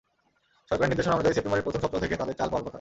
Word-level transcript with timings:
সরকারের 0.69 0.91
নির্দেশনা 0.91 1.15
অনুযায়ী 1.17 1.35
সেপ্টেম্বরের 1.35 1.65
প্রথম 1.65 1.81
সপ্তাহ 1.83 2.01
থেকে 2.03 2.19
তাঁদের 2.19 2.37
চাল 2.39 2.47
পাওয়ার 2.49 2.63
কথা। 2.63 2.69